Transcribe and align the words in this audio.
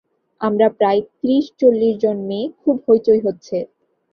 আমরা 0.41 0.67
প্রায় 0.77 1.01
ত্রিশ-চল্লিশ 1.13 1.93
জন 2.03 2.17
মেয়ে, 2.27 2.45
খুব 2.61 2.75
হৈচৈ 2.87 3.19
হচ্ছে। 3.25 3.57